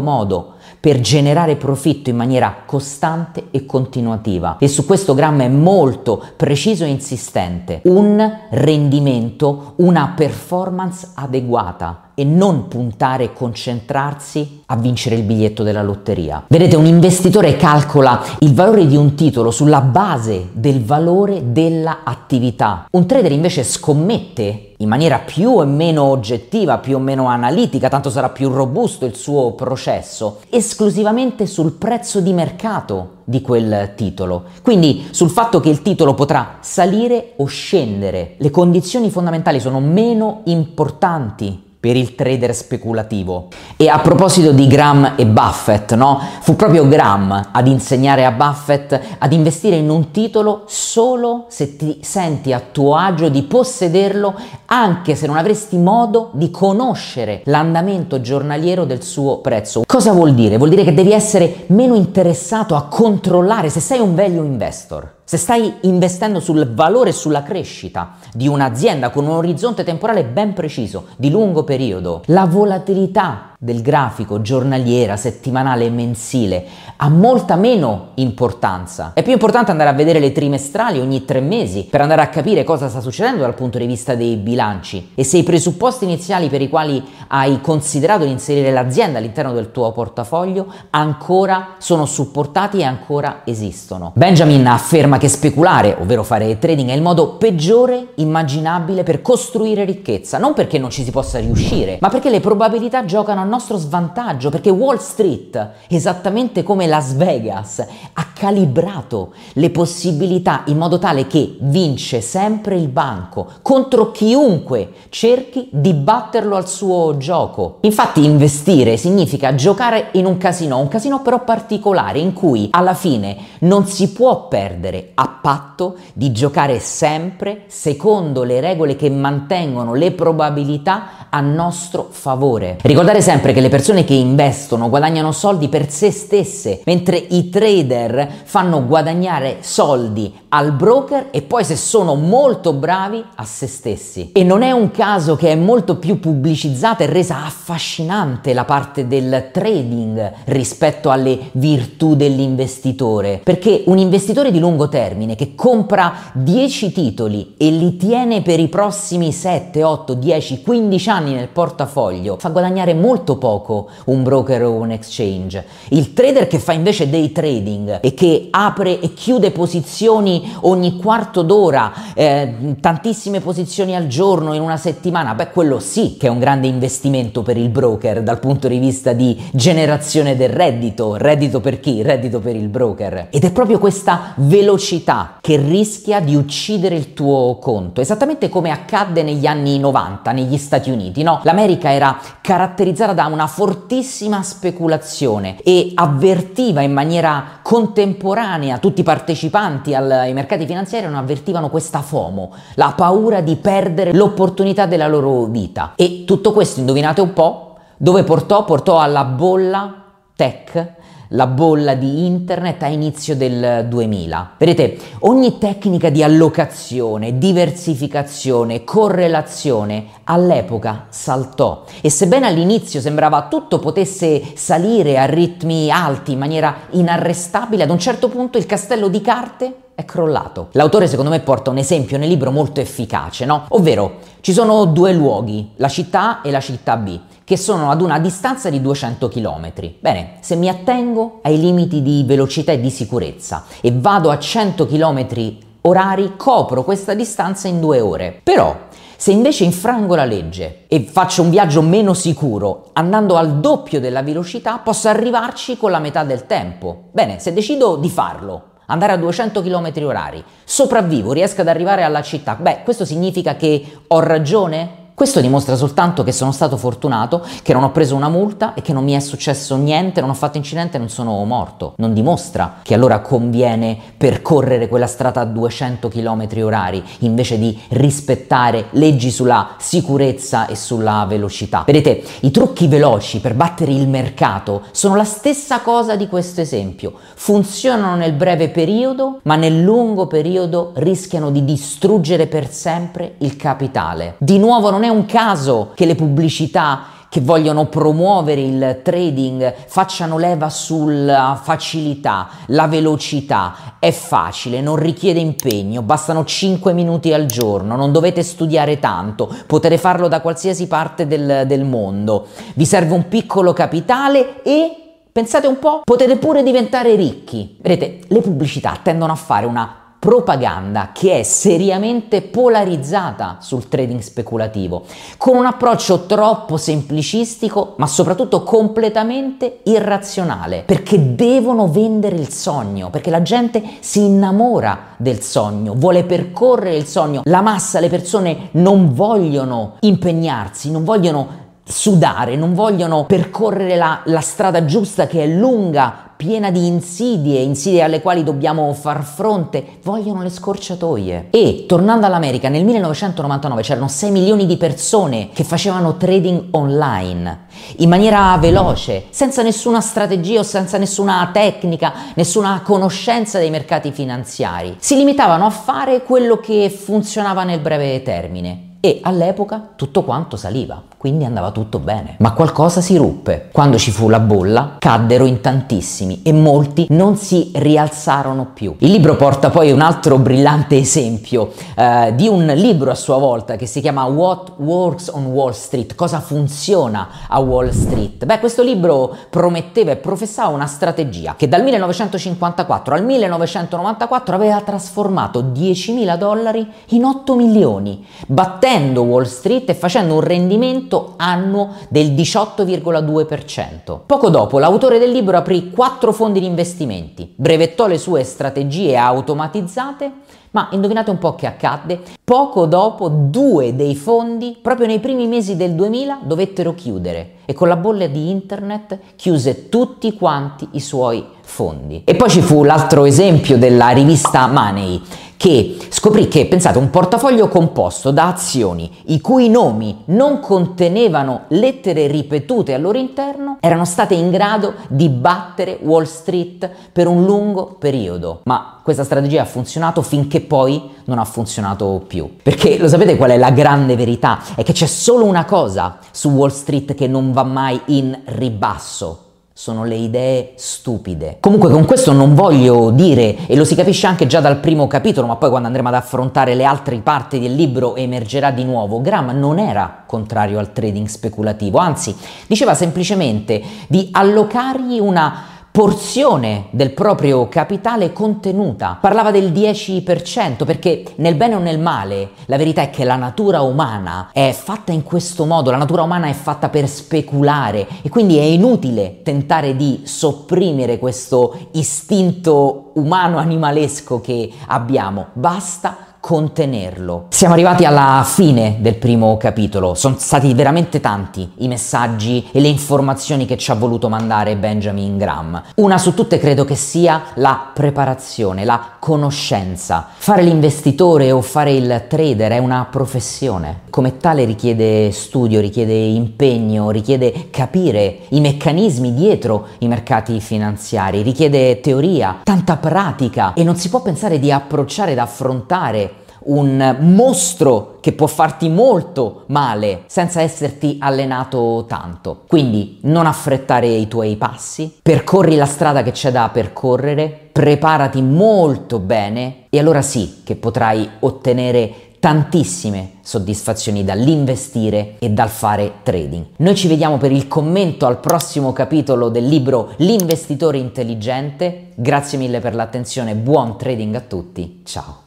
modo 0.00 0.54
per 0.86 1.00
generare 1.00 1.56
profitto 1.56 2.10
in 2.10 2.16
maniera 2.16 2.58
costante 2.64 3.48
e 3.50 3.66
continuativa. 3.66 4.56
E 4.60 4.68
su 4.68 4.86
questo 4.86 5.14
Graham 5.14 5.40
è 5.40 5.48
molto 5.48 6.22
preciso 6.36 6.84
e 6.84 6.90
insistente. 6.90 7.80
Un 7.86 8.24
rendimento, 8.50 9.72
una 9.78 10.12
performance 10.14 11.10
adeguata 11.14 12.10
e 12.14 12.22
non 12.22 12.68
puntare 12.68 13.24
e 13.24 13.32
concentrarsi 13.32 14.62
a 14.66 14.76
vincere 14.76 15.16
il 15.16 15.22
biglietto 15.22 15.64
della 15.64 15.82
lotteria. 15.82 16.44
Vedete, 16.48 16.76
un 16.76 16.86
investitore 16.86 17.56
calcola 17.56 18.22
il 18.38 18.54
valore 18.54 18.86
di 18.86 18.96
un 18.96 19.14
titolo 19.14 19.50
sulla 19.50 19.80
base 19.80 20.50
del 20.52 20.84
valore 20.84 21.52
della 21.52 22.04
attività. 22.04 22.86
Un 22.92 23.06
trader 23.06 23.32
invece 23.32 23.64
scommette 23.64 24.65
in 24.78 24.88
maniera 24.88 25.18
più 25.18 25.50
o 25.50 25.64
meno 25.64 26.04
oggettiva, 26.04 26.78
più 26.78 26.96
o 26.96 27.00
meno 27.00 27.26
analitica, 27.26 27.88
tanto 27.88 28.10
sarà 28.10 28.28
più 28.28 28.50
robusto 28.50 29.04
il 29.04 29.14
suo 29.14 29.52
processo, 29.52 30.40
esclusivamente 30.50 31.46
sul 31.46 31.72
prezzo 31.72 32.20
di 32.20 32.32
mercato 32.32 33.14
di 33.24 33.40
quel 33.40 33.92
titolo. 33.96 34.44
Quindi 34.62 35.08
sul 35.10 35.30
fatto 35.30 35.60
che 35.60 35.68
il 35.68 35.82
titolo 35.82 36.14
potrà 36.14 36.58
salire 36.60 37.32
o 37.36 37.46
scendere. 37.46 38.34
Le 38.38 38.50
condizioni 38.50 39.10
fondamentali 39.10 39.60
sono 39.60 39.80
meno 39.80 40.42
importanti 40.44 41.64
per 41.86 41.94
il 41.94 42.16
trader 42.16 42.52
speculativo. 42.52 43.46
E 43.76 43.88
a 43.88 44.00
proposito 44.00 44.50
di 44.50 44.66
Graham 44.66 45.12
e 45.14 45.24
Buffett, 45.24 45.94
no? 45.94 46.20
Fu 46.40 46.56
proprio 46.56 46.88
Graham 46.88 47.50
ad 47.52 47.68
insegnare 47.68 48.24
a 48.24 48.32
Buffett 48.32 49.00
ad 49.18 49.32
investire 49.32 49.76
in 49.76 49.88
un 49.88 50.10
titolo 50.10 50.64
solo 50.66 51.44
se 51.48 51.76
ti 51.76 52.00
senti 52.02 52.52
a 52.52 52.60
tuo 52.72 52.96
agio 52.96 53.28
di 53.28 53.44
possederlo, 53.44 54.34
anche 54.66 55.14
se 55.14 55.28
non 55.28 55.36
avresti 55.36 55.76
modo 55.78 56.30
di 56.32 56.50
conoscere 56.50 57.42
l'andamento 57.44 58.20
giornaliero 58.20 58.84
del 58.84 59.04
suo 59.04 59.38
prezzo. 59.38 59.84
Cosa 59.86 60.10
vuol 60.10 60.34
dire? 60.34 60.56
Vuol 60.56 60.70
dire 60.70 60.82
che 60.82 60.92
devi 60.92 61.12
essere 61.12 61.66
meno 61.68 61.94
interessato 61.94 62.74
a 62.74 62.88
controllare 62.88 63.70
se 63.70 63.78
sei 63.78 64.00
un 64.00 64.16
value 64.16 64.44
investor 64.44 65.15
se 65.26 65.38
stai 65.38 65.78
investendo 65.80 66.38
sul 66.38 66.72
valore 66.72 67.10
e 67.10 67.12
sulla 67.12 67.42
crescita 67.42 68.14
di 68.32 68.46
un'azienda 68.46 69.10
con 69.10 69.24
un 69.24 69.32
orizzonte 69.32 69.82
temporale 69.82 70.24
ben 70.24 70.52
preciso, 70.52 71.06
di 71.16 71.30
lungo 71.30 71.64
periodo, 71.64 72.22
la 72.26 72.44
volatilità 72.44 73.55
del 73.58 73.82
grafico 73.82 74.40
giornaliera, 74.40 75.16
settimanale 75.16 75.86
e 75.86 75.90
mensile 75.90 76.66
ha 76.98 77.08
molta 77.08 77.56
meno 77.56 78.08
importanza. 78.14 79.12
È 79.14 79.22
più 79.22 79.32
importante 79.32 79.70
andare 79.70 79.90
a 79.90 79.92
vedere 79.92 80.18
le 80.18 80.32
trimestrali 80.32 80.98
ogni 80.98 81.24
tre 81.24 81.40
mesi 81.40 81.86
per 81.90 82.00
andare 82.00 82.22
a 82.22 82.28
capire 82.28 82.64
cosa 82.64 82.88
sta 82.88 83.00
succedendo 83.00 83.42
dal 83.42 83.54
punto 83.54 83.78
di 83.78 83.86
vista 83.86 84.14
dei 84.14 84.36
bilanci 84.36 85.10
e 85.14 85.24
se 85.24 85.38
i 85.38 85.42
presupposti 85.42 86.04
iniziali 86.04 86.48
per 86.48 86.62
i 86.62 86.68
quali 86.68 87.02
hai 87.28 87.60
considerato 87.60 88.24
di 88.24 88.30
inserire 88.30 88.70
l'azienda 88.70 89.18
all'interno 89.18 89.52
del 89.52 89.72
tuo 89.72 89.92
portafoglio 89.92 90.72
ancora 90.90 91.74
sono 91.78 92.06
supportati 92.06 92.78
e 92.78 92.84
ancora 92.84 93.42
esistono. 93.44 94.12
Benjamin 94.14 94.66
afferma 94.66 95.18
che 95.18 95.28
speculare, 95.28 95.96
ovvero 95.98 96.22
fare 96.22 96.58
trading, 96.58 96.90
è 96.90 96.94
il 96.94 97.02
modo 97.02 97.34
peggiore 97.34 98.08
immaginabile 98.16 99.02
per 99.02 99.22
costruire 99.22 99.84
ricchezza, 99.84 100.38
non 100.38 100.54
perché 100.54 100.78
non 100.78 100.90
ci 100.90 101.04
si 101.04 101.10
possa 101.10 101.38
riuscire, 101.38 101.98
ma 102.00 102.08
perché 102.08 102.30
le 102.30 102.40
probabilità 102.40 103.04
giocano 103.04 103.40
nostro 103.46 103.76
svantaggio, 103.76 104.50
perché 104.50 104.70
Wall 104.70 104.98
Street, 104.98 105.70
esattamente 105.88 106.62
come 106.62 106.86
Las 106.86 107.14
Vegas, 107.14 107.84
ha 108.12 108.26
calibrato 108.34 109.32
le 109.54 109.70
possibilità 109.70 110.62
in 110.66 110.76
modo 110.76 110.98
tale 110.98 111.26
che 111.26 111.56
vince 111.60 112.20
sempre 112.20 112.76
il 112.76 112.88
banco 112.88 113.46
contro 113.62 114.10
chiunque 114.10 114.92
cerchi 115.08 115.68
di 115.72 115.94
batterlo 115.94 116.56
al 116.56 116.68
suo 116.68 117.16
gioco. 117.16 117.78
Infatti 117.82 118.24
investire 118.24 118.96
significa 118.96 119.54
giocare 119.54 120.08
in 120.12 120.26
un 120.26 120.36
casino, 120.36 120.78
un 120.78 120.88
casino 120.88 121.22
però 121.22 121.44
particolare 121.44 122.18
in 122.18 122.32
cui 122.32 122.68
alla 122.70 122.94
fine 122.94 123.36
non 123.60 123.86
si 123.86 124.12
può 124.12 124.48
perdere 124.48 125.12
a 125.14 125.38
patto 125.40 125.96
di 126.12 126.32
giocare 126.32 126.78
sempre 126.80 127.64
secondo 127.68 128.42
le 128.42 128.60
regole 128.60 128.96
che 128.96 129.08
mantengono 129.10 129.94
le 129.94 130.12
probabilità 130.12 131.28
a 131.30 131.40
nostro 131.40 132.08
favore. 132.10 132.78
Ricordare 132.82 133.20
sempre 133.20 133.35
che 133.40 133.60
le 133.60 133.68
persone 133.68 134.04
che 134.04 134.14
investono 134.14 134.88
guadagnano 134.88 135.32
soldi 135.32 135.68
per 135.68 135.90
se 135.90 136.10
stesse, 136.10 136.82
mentre 136.84 137.16
i 137.16 137.48
trader 137.48 138.28
fanno 138.44 138.84
guadagnare 138.86 139.58
soldi 139.60 140.32
al 140.48 140.72
broker 140.72 141.28
e 141.30 141.42
poi 141.42 141.64
se 141.64 141.76
sono 141.76 142.14
molto 142.14 142.72
bravi 142.72 143.22
a 143.34 143.44
se 143.44 143.66
stessi. 143.66 144.30
E 144.32 144.44
non 144.44 144.62
è 144.62 144.70
un 144.70 144.90
caso 144.90 145.36
che 145.36 145.50
è 145.50 145.54
molto 145.54 145.96
più 145.96 146.20
pubblicizzata 146.20 147.04
e 147.04 147.06
resa 147.06 147.44
affascinante 147.44 148.54
la 148.54 148.64
parte 148.64 149.06
del 149.06 149.50
trading 149.52 150.32
rispetto 150.44 151.10
alle 151.10 151.50
virtù 151.52 152.14
dell'investitore, 152.14 153.40
perché 153.42 153.82
un 153.86 153.98
investitore 153.98 154.50
di 154.50 154.58
lungo 154.58 154.88
termine 154.88 155.34
che 155.34 155.54
compra 155.54 156.30
10 156.32 156.92
titoli 156.92 157.54
e 157.56 157.70
li 157.70 157.96
tiene 157.96 158.42
per 158.42 158.60
i 158.60 158.68
prossimi 158.68 159.32
7, 159.32 159.82
8, 159.82 160.14
10, 160.14 160.62
15 160.62 161.10
anni 161.10 161.34
nel 161.34 161.48
portafoglio 161.48 162.36
fa 162.38 162.48
guadagnare 162.50 162.94
molto 162.94 163.25
poco 163.34 163.88
un 164.04 164.22
broker 164.22 164.62
o 164.62 164.74
un 164.74 164.92
exchange. 164.92 165.64
Il 165.88 166.12
trader 166.12 166.46
che 166.46 166.60
fa 166.60 166.72
invece 166.72 167.10
dei 167.10 167.32
trading 167.32 167.98
e 168.00 168.14
che 168.14 168.46
apre 168.50 169.00
e 169.00 169.12
chiude 169.12 169.50
posizioni 169.50 170.54
ogni 170.60 170.96
quarto 170.96 171.42
d'ora, 171.42 171.92
eh, 172.14 172.76
tantissime 172.80 173.40
posizioni 173.40 173.96
al 173.96 174.06
giorno 174.06 174.54
in 174.54 174.62
una 174.62 174.76
settimana, 174.76 175.34
beh 175.34 175.50
quello 175.50 175.80
sì 175.80 176.16
che 176.16 176.28
è 176.28 176.30
un 176.30 176.38
grande 176.38 176.68
investimento 176.68 177.42
per 177.42 177.56
il 177.56 177.68
broker 177.68 178.22
dal 178.22 178.38
punto 178.38 178.68
di 178.68 178.78
vista 178.78 179.12
di 179.12 179.36
generazione 179.52 180.36
del 180.36 180.50
reddito, 180.50 181.16
reddito 181.16 181.60
per 181.60 181.80
chi? 181.80 182.02
Reddito 182.02 182.38
per 182.38 182.54
il 182.54 182.68
broker. 182.68 183.28
Ed 183.30 183.42
è 183.42 183.50
proprio 183.50 183.78
questa 183.78 184.34
velocità 184.36 185.38
che 185.40 185.56
rischia 185.56 186.20
di 186.20 186.36
uccidere 186.36 186.94
il 186.94 187.14
tuo 187.14 187.58
conto, 187.58 188.00
esattamente 188.00 188.48
come 188.48 188.70
accadde 188.70 189.22
negli 189.22 189.46
anni 189.46 189.78
90 189.78 190.32
negli 190.32 190.56
Stati 190.56 190.90
Uniti, 190.90 191.22
no? 191.22 191.40
L'America 191.42 191.92
era 191.92 192.18
caratterizzata 192.40 193.14
da 193.16 193.26
una 193.26 193.46
fortissima 193.46 194.42
speculazione 194.42 195.56
e 195.64 195.92
avvertiva 195.94 196.82
in 196.82 196.92
maniera 196.92 197.58
contemporanea 197.62 198.76
tutti 198.78 199.00
i 199.00 199.04
partecipanti 199.04 199.94
ai 199.94 200.34
mercati 200.34 200.66
finanziari 200.66 201.06
non 201.06 201.16
avvertivano 201.16 201.70
questa 201.70 202.02
FOMO, 202.02 202.52
la 202.74 202.92
paura 202.94 203.40
di 203.40 203.56
perdere 203.56 204.12
l'opportunità 204.12 204.84
della 204.86 205.08
loro 205.08 205.46
vita. 205.46 205.94
E 205.96 206.24
tutto 206.26 206.52
questo, 206.52 206.80
indovinate 206.80 207.22
un 207.22 207.32
po', 207.32 207.78
dove 207.96 208.22
portò? 208.22 208.64
Portò 208.64 209.00
alla 209.00 209.24
bolla 209.24 210.02
tech 210.36 210.94
la 211.28 211.46
bolla 211.46 211.94
di 211.94 212.26
internet 212.26 212.82
a 212.82 212.88
inizio 212.88 213.36
del 213.36 213.86
2000. 213.88 214.54
Vedete, 214.58 214.98
ogni 215.20 215.58
tecnica 215.58 216.10
di 216.10 216.22
allocazione, 216.22 217.38
diversificazione, 217.38 218.84
correlazione 218.84 220.06
all'epoca 220.24 221.06
saltò 221.08 221.84
e 222.00 222.10
sebbene 222.10 222.46
all'inizio 222.46 223.00
sembrava 223.00 223.48
tutto 223.48 223.78
potesse 223.78 224.42
salire 224.54 225.18
a 225.18 225.24
ritmi 225.24 225.90
alti 225.90 226.32
in 226.32 226.38
maniera 226.38 226.74
inarrestabile, 226.90 227.84
ad 227.84 227.90
un 227.90 227.98
certo 227.98 228.28
punto 228.28 228.58
il 228.58 228.66
castello 228.66 229.08
di 229.08 229.20
carte 229.20 229.74
è 229.96 230.04
crollato. 230.04 230.68
L'autore 230.72 231.08
secondo 231.08 231.30
me 231.30 231.40
porta 231.40 231.70
un 231.70 231.78
esempio 231.78 232.18
nel 232.18 232.28
libro 232.28 232.50
molto 232.50 232.80
efficace, 232.80 233.46
no? 233.46 233.64
Ovvero 233.70 234.18
ci 234.40 234.52
sono 234.52 234.84
due 234.84 235.14
luoghi, 235.14 235.70
la 235.76 235.88
città 235.88 236.42
e 236.42 236.50
la 236.50 236.60
città 236.60 236.98
B, 236.98 237.18
che 237.42 237.56
sono 237.56 237.90
ad 237.90 238.02
una 238.02 238.18
distanza 238.18 238.68
di 238.68 238.82
200 238.82 239.28
km. 239.28 239.72
Bene, 239.98 240.34
se 240.40 240.54
mi 240.54 240.68
attengo 240.68 241.40
ai 241.42 241.58
limiti 241.58 242.02
di 242.02 242.24
velocità 242.26 242.72
e 242.72 242.80
di 242.80 242.90
sicurezza 242.90 243.64
e 243.80 243.90
vado 243.90 244.30
a 244.30 244.38
100 244.38 244.86
km 244.86 245.54
orari, 245.80 246.34
copro 246.36 246.84
questa 246.84 247.14
distanza 247.14 247.66
in 247.66 247.80
due 247.80 248.00
ore. 248.00 248.38
Però 248.42 248.76
se 249.16 249.30
invece 249.30 249.64
infrango 249.64 250.14
la 250.14 250.26
legge 250.26 250.84
e 250.88 251.04
faccio 251.04 251.40
un 251.40 251.48
viaggio 251.48 251.80
meno 251.80 252.12
sicuro, 252.12 252.90
andando 252.92 253.36
al 253.36 253.60
doppio 253.60 253.98
della 253.98 254.22
velocità, 254.22 254.76
posso 254.76 255.08
arrivarci 255.08 255.78
con 255.78 255.90
la 255.90 256.00
metà 256.00 256.22
del 256.22 256.44
tempo. 256.44 257.04
Bene, 257.12 257.38
se 257.38 257.54
decido 257.54 257.96
di 257.96 258.10
farlo, 258.10 258.74
andare 258.86 259.12
a 259.12 259.16
200 259.16 259.62
km 259.62 259.92
orari, 260.02 260.42
sopravvivo, 260.64 261.32
riesco 261.32 261.60
ad 261.60 261.68
arrivare 261.68 262.02
alla 262.02 262.22
città, 262.22 262.54
beh, 262.54 262.80
questo 262.84 263.04
significa 263.04 263.56
che 263.56 264.00
ho 264.06 264.20
ragione? 264.20 265.04
Questo 265.16 265.40
dimostra 265.40 265.76
soltanto 265.76 266.22
che 266.22 266.30
sono 266.30 266.52
stato 266.52 266.76
fortunato, 266.76 267.42
che 267.62 267.72
non 267.72 267.84
ho 267.84 267.90
preso 267.90 268.14
una 268.14 268.28
multa 268.28 268.74
e 268.74 268.82
che 268.82 268.92
non 268.92 269.02
mi 269.02 269.14
è 269.14 269.18
successo 269.20 269.74
niente, 269.76 270.20
non 270.20 270.28
ho 270.28 270.34
fatto 270.34 270.58
incidente 270.58 270.96
e 270.96 270.98
non 270.98 271.08
sono 271.08 271.42
morto. 271.44 271.94
Non 271.96 272.12
dimostra 272.12 272.80
che 272.82 272.92
allora 272.92 273.20
conviene 273.20 273.96
percorrere 274.14 274.88
quella 274.88 275.06
strada 275.06 275.40
a 275.40 275.44
200 275.46 276.08
km 276.08 276.48
orari 276.60 277.02
invece 277.20 277.58
di 277.58 277.80
rispettare 277.88 278.88
leggi 278.90 279.30
sulla 279.30 279.76
sicurezza 279.78 280.66
e 280.66 280.76
sulla 280.76 281.24
velocità. 281.26 281.84
Vedete, 281.86 282.22
i 282.40 282.50
trucchi 282.50 282.86
veloci 282.86 283.40
per 283.40 283.54
battere 283.54 283.92
il 283.92 284.08
mercato 284.08 284.82
sono 284.90 285.16
la 285.16 285.24
stessa 285.24 285.80
cosa 285.80 286.14
di 286.14 286.28
questo 286.28 286.60
esempio. 286.60 287.14
Funzionano 287.36 288.16
nel 288.16 288.34
breve 288.34 288.68
periodo, 288.68 289.40
ma 289.44 289.56
nel 289.56 289.80
lungo 289.80 290.26
periodo 290.26 290.92
rischiano 290.96 291.50
di 291.50 291.64
distruggere 291.64 292.48
per 292.48 292.70
sempre 292.70 293.36
il 293.38 293.56
capitale. 293.56 294.34
Di 294.36 294.58
nuovo 294.58 294.90
non 294.90 295.04
è 295.04 295.05
un 295.08 295.26
caso 295.26 295.92
che 295.94 296.06
le 296.06 296.14
pubblicità 296.14 297.14
che 297.28 297.40
vogliono 297.40 297.86
promuovere 297.86 298.60
il 298.62 299.00
trading 299.02 299.74
facciano 299.88 300.38
leva 300.38 300.70
sulla 300.70 301.60
facilità, 301.62 302.48
la 302.68 302.86
velocità. 302.86 303.96
È 303.98 304.10
facile, 304.10 304.80
non 304.80 304.96
richiede 304.96 305.40
impegno, 305.40 306.02
bastano 306.02 306.44
5 306.44 306.92
minuti 306.92 307.32
al 307.32 307.46
giorno, 307.46 307.96
non 307.96 308.12
dovete 308.12 308.42
studiare 308.42 308.98
tanto, 309.00 309.54
potete 309.66 309.98
farlo 309.98 310.28
da 310.28 310.40
qualsiasi 310.40 310.86
parte 310.86 311.26
del, 311.26 311.64
del 311.66 311.84
mondo. 311.84 312.46
Vi 312.74 312.86
serve 312.86 313.12
un 313.12 313.28
piccolo 313.28 313.72
capitale 313.72 314.62
e 314.62 315.00
Pensate 315.36 315.66
un 315.66 315.78
po', 315.78 316.00
potete 316.02 316.38
pure 316.38 316.62
diventare 316.62 317.14
ricchi. 317.14 317.76
Vedete, 317.82 318.20
le 318.28 318.40
pubblicità 318.40 318.98
tendono 319.02 319.32
a 319.32 319.36
fare 319.36 319.66
una 319.66 320.05
propaganda 320.26 321.10
che 321.12 321.38
è 321.38 321.42
seriamente 321.44 322.42
polarizzata 322.42 323.58
sul 323.60 323.86
trading 323.86 324.18
speculativo, 324.18 325.04
con 325.36 325.54
un 325.54 325.66
approccio 325.66 326.26
troppo 326.26 326.76
semplicistico, 326.76 327.94
ma 327.98 328.08
soprattutto 328.08 328.64
completamente 328.64 329.82
irrazionale, 329.84 330.82
perché 330.84 331.36
devono 331.36 331.88
vendere 331.88 332.34
il 332.34 332.50
sogno, 332.50 333.08
perché 333.08 333.30
la 333.30 333.42
gente 333.42 333.80
si 334.00 334.24
innamora 334.24 335.14
del 335.16 335.42
sogno, 335.42 335.94
vuole 335.94 336.24
percorrere 336.24 336.96
il 336.96 337.06
sogno. 337.06 337.42
La 337.44 337.60
massa, 337.60 338.00
le 338.00 338.08
persone 338.08 338.70
non 338.72 339.14
vogliono 339.14 339.92
impegnarsi, 340.00 340.90
non 340.90 341.04
vogliono 341.04 341.65
sudare, 341.88 342.56
non 342.56 342.74
vogliono 342.74 343.26
percorrere 343.26 343.96
la, 343.96 344.20
la 344.24 344.40
strada 344.40 344.84
giusta 344.84 345.28
che 345.28 345.44
è 345.44 345.46
lunga, 345.46 346.26
piena 346.36 346.70
di 346.70 346.86
insidie, 346.86 347.60
insidie 347.60 348.02
alle 348.02 348.20
quali 348.20 348.44
dobbiamo 348.44 348.92
far 348.92 349.22
fronte, 349.22 349.98
vogliono 350.02 350.42
le 350.42 350.50
scorciatoie. 350.50 351.48
E 351.50 351.86
tornando 351.86 352.26
all'America, 352.26 352.68
nel 352.68 352.84
1999 352.84 353.82
c'erano 353.82 354.08
6 354.08 354.30
milioni 354.30 354.66
di 354.66 354.76
persone 354.76 355.50
che 355.54 355.64
facevano 355.64 356.16
trading 356.16 356.68
online 356.72 357.64
in 357.98 358.08
maniera 358.08 358.56
veloce, 358.58 359.26
senza 359.30 359.62
nessuna 359.62 360.00
strategia 360.00 360.60
o 360.60 360.64
senza 360.64 360.98
nessuna 360.98 361.48
tecnica, 361.52 362.12
nessuna 362.34 362.82
conoscenza 362.84 363.58
dei 363.58 363.70
mercati 363.70 364.10
finanziari. 364.10 364.96
Si 364.98 365.16
limitavano 365.16 365.64
a 365.64 365.70
fare 365.70 366.22
quello 366.22 366.58
che 366.58 366.90
funzionava 366.90 367.64
nel 367.64 367.80
breve 367.80 368.22
termine 368.22 368.85
e 369.06 369.20
all'epoca 369.22 369.90
tutto 369.94 370.24
quanto 370.24 370.56
saliva, 370.56 371.00
quindi 371.16 371.44
andava 371.44 371.70
tutto 371.70 372.00
bene. 372.00 372.34
Ma 372.38 372.54
qualcosa 372.54 373.00
si 373.00 373.16
ruppe. 373.16 373.68
Quando 373.70 373.98
ci 373.98 374.10
fu 374.10 374.28
la 374.28 374.40
bolla, 374.40 374.96
caddero 374.98 375.44
in 375.44 375.60
tantissimi 375.60 376.42
e 376.42 376.52
molti 376.52 377.06
non 377.10 377.36
si 377.36 377.70
rialzarono 377.72 378.70
più. 378.74 378.96
Il 378.98 379.12
libro 379.12 379.36
porta 379.36 379.70
poi 379.70 379.92
un 379.92 380.00
altro 380.00 380.38
brillante 380.38 380.96
esempio 380.96 381.72
eh, 381.94 382.32
di 382.34 382.48
un 382.48 382.66
libro 382.74 383.12
a 383.12 383.14
sua 383.14 383.38
volta 383.38 383.76
che 383.76 383.86
si 383.86 384.00
chiama 384.00 384.24
What 384.24 384.72
Works 384.78 385.28
on 385.32 385.46
Wall 385.46 385.70
Street, 385.70 386.16
cosa 386.16 386.40
funziona 386.40 387.28
a 387.46 387.60
Wall 387.60 387.90
Street. 387.90 388.44
Beh, 388.44 388.58
questo 388.58 388.82
libro 388.82 389.36
prometteva 389.48 390.10
e 390.10 390.16
professava 390.16 390.74
una 390.74 390.86
strategia 390.86 391.54
che 391.56 391.68
dal 391.68 391.84
1954 391.84 393.14
al 393.14 393.24
1994 393.24 394.54
aveva 394.56 394.80
trasformato 394.80 395.62
10.000 395.62 396.36
dollari 396.36 396.84
in 397.10 397.22
8 397.22 397.54
milioni, 397.54 398.26
battendo 398.48 398.94
investendo 398.96 399.22
Wall 399.22 399.44
Street 399.44 399.88
e 399.90 399.94
facendo 399.94 400.34
un 400.34 400.40
rendimento 400.40 401.34
annuo 401.36 401.94
del 402.08 402.32
18,2%. 402.32 404.20
Poco 404.24 404.48
dopo 404.48 404.78
l'autore 404.78 405.18
del 405.18 405.30
libro 405.30 405.56
aprì 405.56 405.90
quattro 405.90 406.32
fondi 406.32 406.60
di 406.60 406.66
investimenti, 406.66 407.52
brevettò 407.54 408.06
le 408.06 408.18
sue 408.18 408.42
strategie 408.42 409.16
automatizzate 409.16 410.32
ma 410.76 410.88
indovinate 410.90 411.30
un 411.30 411.38
po' 411.38 411.54
che 411.54 411.66
accadde? 411.66 412.20
Poco 412.44 412.84
dopo 412.84 413.28
due 413.30 413.96
dei 413.96 414.14
fondi, 414.14 414.76
proprio 414.82 415.06
nei 415.06 415.20
primi 415.20 415.46
mesi 415.46 415.74
del 415.74 415.94
2000, 415.94 416.40
dovettero 416.42 416.92
chiudere 416.92 417.52
e 417.64 417.72
con 417.72 417.88
la 417.88 417.96
bolla 417.96 418.26
di 418.26 418.50
internet 418.50 419.18
chiuse 419.36 419.88
tutti 419.88 420.36
quanti 420.36 420.86
i 420.90 421.00
suoi 421.00 421.42
fondi. 421.62 422.22
E 422.26 422.34
poi 422.34 422.50
ci 422.50 422.60
fu 422.60 422.84
l'altro 422.84 423.24
esempio 423.24 423.78
della 423.78 424.10
rivista 424.10 424.66
Money 424.66 425.22
che 425.56 425.96
scoprì 426.10 426.48
che, 426.48 426.66
pensate, 426.66 426.98
un 426.98 427.10
portafoglio 427.10 427.68
composto 427.68 428.30
da 428.30 428.48
azioni 428.48 429.10
i 429.26 429.40
cui 429.40 429.68
nomi 429.68 430.22
non 430.26 430.60
contenevano 430.60 431.62
lettere 431.68 432.26
ripetute 432.26 432.94
al 432.94 433.00
loro 433.00 433.18
interno 433.18 433.78
erano 433.80 434.04
state 434.04 434.34
in 434.34 434.50
grado 434.50 434.94
di 435.08 435.28
battere 435.28 435.98
Wall 436.02 436.24
Street 436.24 436.88
per 437.12 437.26
un 437.26 437.44
lungo 437.44 437.96
periodo. 437.98 438.60
Ma 438.64 439.00
questa 439.02 439.24
strategia 439.24 439.62
ha 439.62 439.66
funzionato 439.66 440.22
finché 440.22 440.60
poi 440.60 441.14
non 441.24 441.38
ha 441.38 441.44
funzionato 441.44 442.24
più. 442.26 442.56
Perché 442.62 442.98
lo 442.98 443.08
sapete 443.08 443.36
qual 443.36 443.50
è 443.50 443.56
la 443.56 443.70
grande 443.70 444.16
verità? 444.16 444.60
È 444.74 444.82
che 444.82 444.92
c'è 444.92 445.06
solo 445.06 445.44
una 445.44 445.64
cosa 445.64 446.18
su 446.30 446.50
Wall 446.50 446.70
Street 446.70 447.14
che 447.14 447.26
non 447.26 447.52
va 447.52 447.64
mai 447.64 448.00
in 448.06 448.38
ribasso 448.44 449.45
sono 449.78 450.04
le 450.04 450.14
idee 450.14 450.72
stupide. 450.76 451.58
Comunque 451.60 451.90
con 451.90 452.06
questo 452.06 452.32
non 452.32 452.54
voglio 452.54 453.10
dire, 453.10 453.66
e 453.66 453.76
lo 453.76 453.84
si 453.84 453.94
capisce 453.94 454.26
anche 454.26 454.46
già 454.46 454.60
dal 454.60 454.78
primo 454.78 455.06
capitolo, 455.06 455.46
ma 455.46 455.56
poi 455.56 455.68
quando 455.68 455.86
andremo 455.86 456.08
ad 456.08 456.14
affrontare 456.14 456.74
le 456.74 456.84
altre 456.84 457.18
parti 457.18 457.60
del 457.60 457.74
libro 457.74 458.16
emergerà 458.16 458.70
di 458.70 458.84
nuovo, 458.84 459.20
Graham 459.20 459.50
non 459.50 459.78
era 459.78 460.22
contrario 460.24 460.78
al 460.78 460.94
trading 460.94 461.26
speculativo, 461.26 461.98
anzi 461.98 462.34
diceva 462.66 462.94
semplicemente 462.94 463.82
di 464.08 464.30
allocargli 464.32 465.18
una 465.18 465.75
porzione 465.96 466.88
del 466.90 467.12
proprio 467.12 467.68
capitale 467.70 468.30
contenuta. 468.30 469.16
Parlava 469.18 469.50
del 469.50 469.72
10% 469.72 470.84
perché 470.84 471.22
nel 471.36 471.54
bene 471.54 471.76
o 471.76 471.78
nel 471.78 471.98
male 471.98 472.50
la 472.66 472.76
verità 472.76 473.00
è 473.00 473.08
che 473.08 473.24
la 473.24 473.36
natura 473.36 473.80
umana 473.80 474.50
è 474.52 474.76
fatta 474.78 475.12
in 475.12 475.22
questo 475.22 475.64
modo, 475.64 475.90
la 475.90 475.96
natura 475.96 476.20
umana 476.20 476.48
è 476.48 476.52
fatta 476.52 476.90
per 476.90 477.08
speculare 477.08 478.06
e 478.20 478.28
quindi 478.28 478.58
è 478.58 478.62
inutile 478.62 479.40
tentare 479.42 479.96
di 479.96 480.20
sopprimere 480.24 481.18
questo 481.18 481.88
istinto 481.92 483.12
umano 483.14 483.56
animalesco 483.56 484.38
che 484.42 484.70
abbiamo. 484.88 485.46
Basta 485.54 486.25
contenerlo. 486.46 487.46
Siamo 487.48 487.74
arrivati 487.74 488.04
alla 488.04 488.44
fine 488.46 488.98
del 489.00 489.16
primo 489.16 489.56
capitolo, 489.56 490.14
sono 490.14 490.36
stati 490.38 490.72
veramente 490.74 491.18
tanti 491.18 491.72
i 491.78 491.88
messaggi 491.88 492.68
e 492.70 492.78
le 492.78 492.86
informazioni 492.86 493.66
che 493.66 493.76
ci 493.76 493.90
ha 493.90 493.94
voluto 493.94 494.28
mandare 494.28 494.76
Benjamin 494.76 495.38
Graham. 495.38 495.82
Una 495.96 496.18
su 496.18 496.34
tutte 496.34 496.60
credo 496.60 496.84
che 496.84 496.94
sia 496.94 497.46
la 497.54 497.90
preparazione, 497.92 498.84
la 498.84 499.14
conoscenza. 499.18 500.28
Fare 500.36 500.62
l'investitore 500.62 501.50
o 501.50 501.60
fare 501.62 501.90
il 501.94 502.26
trader 502.28 502.70
è 502.70 502.78
una 502.78 503.08
professione, 503.10 504.02
come 504.10 504.36
tale 504.36 504.64
richiede 504.64 505.32
studio, 505.32 505.80
richiede 505.80 506.14
impegno, 506.14 507.10
richiede 507.10 507.70
capire 507.70 508.42
i 508.50 508.60
meccanismi 508.60 509.34
dietro 509.34 509.88
i 509.98 510.06
mercati 510.06 510.60
finanziari, 510.60 511.42
richiede 511.42 511.98
teoria, 512.00 512.60
tanta 512.62 512.98
pratica 512.98 513.74
e 513.74 513.82
non 513.82 513.96
si 513.96 514.08
può 514.08 514.22
pensare 514.22 514.60
di 514.60 514.70
approcciare 514.70 515.32
ed 515.32 515.38
affrontare 515.38 516.35
un 516.66 517.16
mostro 517.20 518.18
che 518.20 518.32
può 518.32 518.46
farti 518.46 518.88
molto 518.88 519.64
male 519.68 520.22
senza 520.26 520.60
esserti 520.60 521.18
allenato 521.20 522.04
tanto. 522.08 522.62
Quindi 522.66 523.18
non 523.22 523.46
affrettare 523.46 524.08
i 524.08 524.28
tuoi 524.28 524.56
passi, 524.56 525.18
percorri 525.22 525.76
la 525.76 525.86
strada 525.86 526.22
che 526.22 526.32
c'è 526.32 526.50
da 526.50 526.70
percorrere, 526.72 527.68
preparati 527.72 528.40
molto 528.42 529.18
bene 529.18 529.86
e 529.90 529.98
allora 529.98 530.22
sì 530.22 530.62
che 530.64 530.76
potrai 530.76 531.28
ottenere 531.40 532.26
tantissime 532.38 533.38
soddisfazioni 533.42 534.24
dall'investire 534.24 535.36
e 535.38 535.50
dal 535.50 535.68
fare 535.68 536.14
trading. 536.22 536.66
Noi 536.76 536.94
ci 536.94 537.08
vediamo 537.08 537.38
per 537.38 537.50
il 537.50 537.66
commento 537.66 538.26
al 538.26 538.38
prossimo 538.38 538.92
capitolo 538.92 539.48
del 539.48 539.66
libro 539.66 540.12
L'investitore 540.18 540.98
intelligente. 540.98 542.12
Grazie 542.14 542.58
mille 542.58 542.80
per 542.80 542.94
l'attenzione, 542.94 543.54
buon 543.54 543.96
trading 543.98 544.34
a 544.34 544.40
tutti, 544.40 545.02
ciao! 545.04 545.45